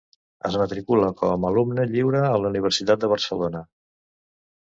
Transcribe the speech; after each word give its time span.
Es 0.47 0.55
matricula 0.59 1.09
com 1.19 1.45
a 1.45 1.51
alumne 1.53 1.85
lliure 1.91 2.21
a 2.29 2.39
la 2.45 2.49
Universitat 2.53 3.05
de 3.05 3.11
Barcelona. 3.13 3.63